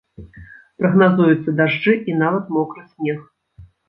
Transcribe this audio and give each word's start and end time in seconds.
Прагназуюцца 0.79 1.53
дажджы 1.59 1.93
і 2.13 2.15
нават 2.21 2.49
мокры 2.57 2.81
снег. 2.93 3.21